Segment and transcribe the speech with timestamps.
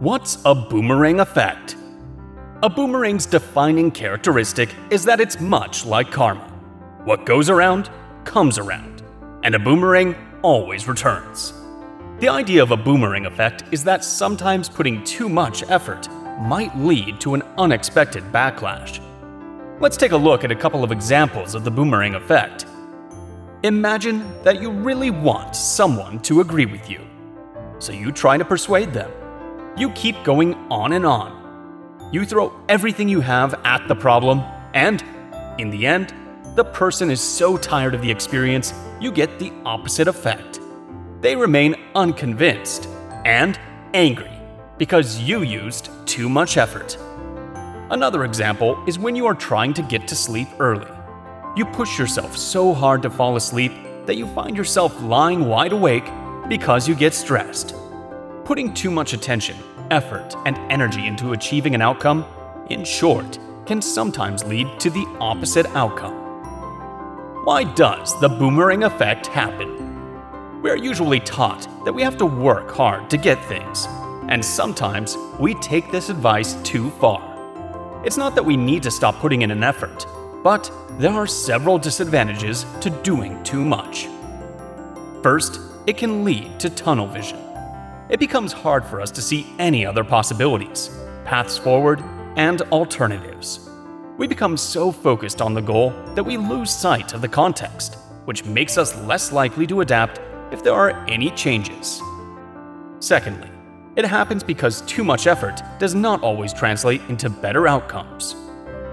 [0.00, 1.76] What's a boomerang effect?
[2.62, 6.48] A boomerang's defining characteristic is that it's much like karma.
[7.04, 7.88] What goes around,
[8.24, 9.02] comes around,
[9.44, 11.52] and a boomerang always returns.
[12.18, 16.08] The idea of a boomerang effect is that sometimes putting too much effort
[16.40, 18.98] might lead to an unexpected backlash.
[19.78, 22.66] Let's take a look at a couple of examples of the boomerang effect.
[23.62, 27.06] Imagine that you really want someone to agree with you.
[27.78, 29.10] So you try to persuade them.
[29.76, 32.10] You keep going on and on.
[32.12, 34.40] You throw everything you have at the problem,
[34.74, 35.02] and
[35.58, 36.12] in the end,
[36.56, 40.60] the person is so tired of the experience, you get the opposite effect.
[41.22, 42.86] They remain unconvinced
[43.24, 43.58] and
[43.94, 44.30] angry
[44.76, 46.98] because you used too much effort.
[47.90, 50.90] Another example is when you are trying to get to sleep early.
[51.56, 53.72] You push yourself so hard to fall asleep
[54.04, 56.10] that you find yourself lying wide awake
[56.48, 57.74] because you get stressed.
[58.44, 59.56] Putting too much attention,
[59.92, 62.24] effort, and energy into achieving an outcome,
[62.70, 66.14] in short, can sometimes lead to the opposite outcome.
[67.44, 70.60] Why does the boomerang effect happen?
[70.60, 73.86] We are usually taught that we have to work hard to get things,
[74.28, 77.22] and sometimes we take this advice too far.
[78.04, 80.04] It's not that we need to stop putting in an effort,
[80.42, 80.68] but
[80.98, 84.08] there are several disadvantages to doing too much.
[85.22, 87.38] First, it can lead to tunnel vision.
[88.12, 90.90] It becomes hard for us to see any other possibilities,
[91.24, 92.04] paths forward,
[92.36, 93.70] and alternatives.
[94.18, 97.96] We become so focused on the goal that we lose sight of the context,
[98.26, 100.20] which makes us less likely to adapt
[100.52, 102.02] if there are any changes.
[103.00, 103.48] Secondly,
[103.96, 108.36] it happens because too much effort does not always translate into better outcomes.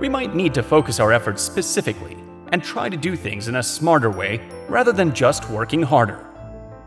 [0.00, 2.16] We might need to focus our efforts specifically
[2.50, 6.26] and try to do things in a smarter way rather than just working harder.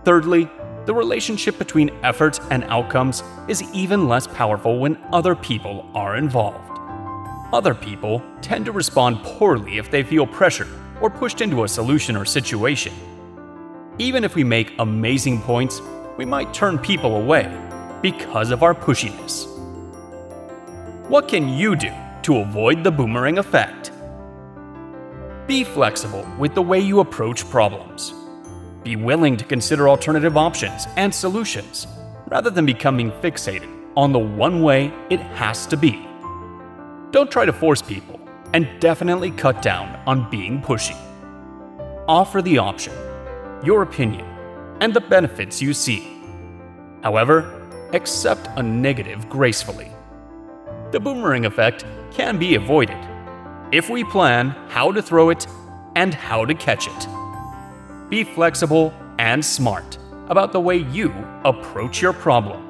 [0.03, 0.50] Thirdly,
[0.88, 6.80] the relationship between effort and outcomes is even less powerful when other people are involved.
[7.53, 10.69] Other people tend to respond poorly if they feel pressured
[11.02, 12.93] or pushed into a solution or situation.
[13.97, 15.81] Even if we make amazing points,
[16.15, 17.45] we might turn people away
[18.02, 19.45] because of our pushiness.
[21.09, 21.92] What can you do
[22.23, 23.92] to avoid the boomerang effect?
[25.47, 28.14] Be flexible with the way you approach problems.
[28.87, 31.87] Be willing to consider alternative options and solutions
[32.30, 36.08] rather than becoming fixated on the one way it has to be.
[37.11, 38.17] Don't try to force people,
[38.53, 40.95] and definitely cut down on being pushy.
[42.08, 42.93] Offer the option,
[43.61, 44.26] your opinion,
[44.80, 46.17] and the benefits you see.
[47.03, 49.92] However, accept a negative gracefully.
[50.92, 53.05] The boomerang effect can be avoided
[53.73, 55.45] if we plan how to throw it
[55.97, 57.27] and how to catch it.
[58.10, 59.98] Be flexible and smart
[60.30, 61.12] about the way you
[61.44, 62.67] approach your problem.